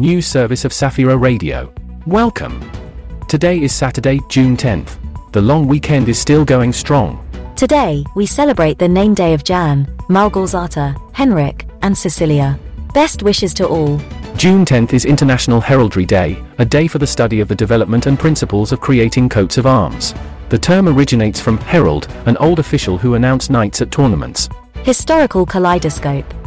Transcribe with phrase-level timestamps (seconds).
[0.00, 1.72] news service of Safira Radio.
[2.06, 2.58] Welcome.
[3.28, 4.96] Today is Saturday, June 10th.
[5.32, 7.22] The long weekend is still going strong.
[7.54, 12.58] Today, we celebrate the name day of Jan, Malgorzata, Henrik, and Cecilia.
[12.94, 13.98] Best wishes to all.
[14.36, 18.18] June 10th is International Heraldry Day, a day for the study of the development and
[18.18, 20.14] principles of creating coats of arms.
[20.48, 24.48] The term originates from herald, an old official who announced knights at tournaments.
[24.82, 26.39] Historical kaleidoscope.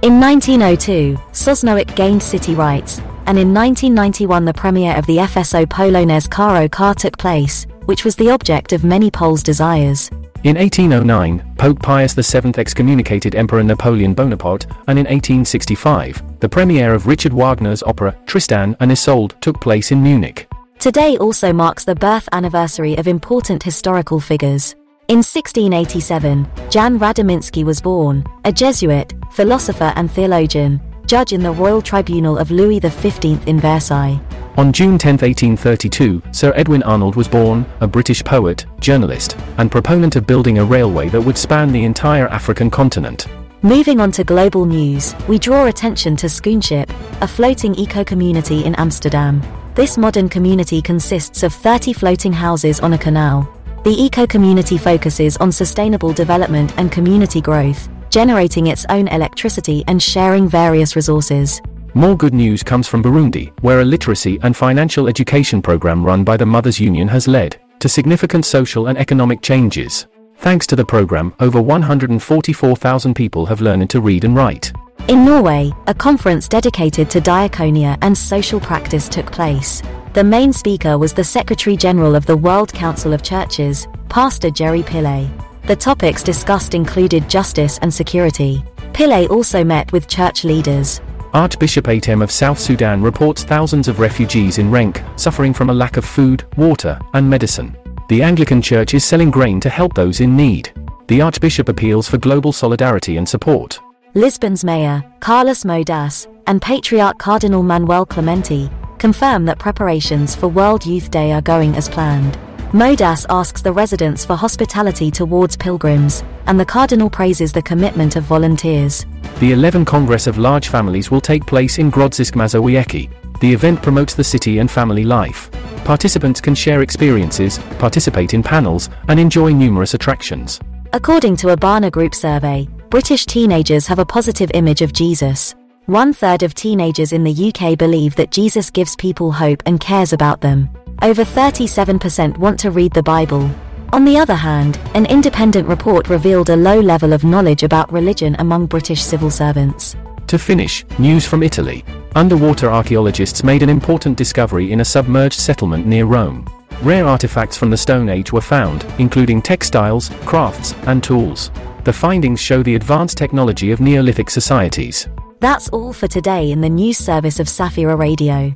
[0.00, 6.30] In 1902, Sosnowiec gained city rights, and in 1991 the premiere of the FSO Polonez
[6.30, 10.08] Caro car took place, which was the object of many Poles' desires.
[10.44, 17.08] In 1809, Pope Pius VII excommunicated Emperor Napoleon Bonaparte, and in 1865, the premiere of
[17.08, 20.48] Richard Wagner's opera Tristan and Isolde took place in Munich.
[20.78, 24.76] Today also marks the birth anniversary of important historical figures.
[25.10, 31.80] In 1687, Jan Radomiński was born, a Jesuit, philosopher and theologian, judge in the Royal
[31.80, 34.20] Tribunal of Louis XV in Versailles.
[34.58, 40.14] On June 10, 1832, Sir Edwin Arnold was born, a British poet, journalist, and proponent
[40.16, 43.28] of building a railway that would span the entire African continent.
[43.62, 46.90] Moving on to global news, we draw attention to Schoonschip,
[47.22, 49.42] a floating eco-community in Amsterdam.
[49.74, 53.48] This modern community consists of 30 floating houses on a canal.
[53.88, 60.46] The eco-community focuses on sustainable development and community growth, generating its own electricity and sharing
[60.46, 61.62] various resources.
[61.94, 66.36] More good news comes from Burundi, where a literacy and financial education program run by
[66.36, 70.06] the Mothers Union has led to significant social and economic changes.
[70.36, 74.70] Thanks to the program, over 144,000 people have learned to read and write.
[75.08, 79.80] In Norway, a conference dedicated to diaconia and social practice took place.
[80.18, 84.82] The main speaker was the Secretary General of the World Council of Churches, Pastor Jerry
[84.82, 85.30] Pillay.
[85.68, 88.64] The topics discussed included justice and security.
[88.92, 91.00] Pillay also met with church leaders.
[91.34, 95.96] Archbishop Atem of South Sudan reports thousands of refugees in Renk suffering from a lack
[95.96, 97.76] of food, water, and medicine.
[98.08, 100.72] The Anglican Church is selling grain to help those in need.
[101.06, 103.78] The Archbishop appeals for global solidarity and support.
[104.14, 111.10] Lisbon's mayor, Carlos Moedas, and Patriarch Cardinal Manuel Clemente confirm that preparations for World Youth
[111.10, 112.38] Day are going as planned.
[112.72, 118.24] Moedas asks the residents for hospitality towards pilgrims, and the Cardinal praises the commitment of
[118.24, 119.06] volunteers.
[119.40, 123.10] The 11 Congress of Large Families will take place in Grodzisk Mazowiecki.
[123.40, 125.50] The event promotes the city and family life.
[125.84, 130.60] Participants can share experiences, participate in panels, and enjoy numerous attractions.
[130.92, 135.54] According to a Barna Group survey, British teenagers have a positive image of Jesus.
[135.88, 140.12] One third of teenagers in the UK believe that Jesus gives people hope and cares
[140.12, 140.68] about them.
[141.00, 143.50] Over 37% want to read the Bible.
[143.94, 148.36] On the other hand, an independent report revealed a low level of knowledge about religion
[148.38, 149.96] among British civil servants.
[150.26, 151.86] To finish, news from Italy.
[152.14, 156.46] Underwater archaeologists made an important discovery in a submerged settlement near Rome.
[156.82, 161.50] Rare artifacts from the Stone Age were found, including textiles, crafts, and tools.
[161.84, 165.08] The findings show the advanced technology of Neolithic societies.
[165.40, 168.52] That's all for today in the news service of Safira Radio.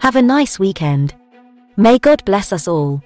[0.00, 1.14] Have a nice weekend.
[1.78, 3.02] May God bless us all.